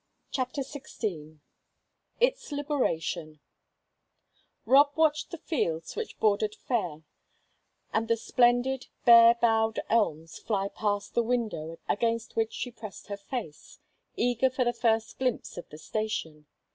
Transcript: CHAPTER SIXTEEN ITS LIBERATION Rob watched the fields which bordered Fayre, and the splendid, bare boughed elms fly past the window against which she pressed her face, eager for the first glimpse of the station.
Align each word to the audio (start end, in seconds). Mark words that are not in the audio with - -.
CHAPTER 0.31 0.63
SIXTEEN 0.63 1.41
ITS 2.19 2.51
LIBERATION 2.51 3.39
Rob 4.65 4.89
watched 4.95 5.29
the 5.29 5.37
fields 5.37 5.95
which 5.95 6.17
bordered 6.17 6.55
Fayre, 6.55 7.03
and 7.93 8.07
the 8.07 8.17
splendid, 8.17 8.87
bare 9.05 9.35
boughed 9.35 9.77
elms 9.91 10.39
fly 10.39 10.69
past 10.69 11.13
the 11.13 11.21
window 11.21 11.77
against 11.87 12.35
which 12.35 12.51
she 12.51 12.71
pressed 12.71 13.09
her 13.09 13.17
face, 13.17 13.77
eager 14.15 14.49
for 14.49 14.65
the 14.65 14.73
first 14.73 15.19
glimpse 15.19 15.55
of 15.55 15.69
the 15.69 15.77
station. 15.77 16.47